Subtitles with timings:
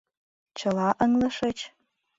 [0.57, 1.57] Чыла ыҥлышыч?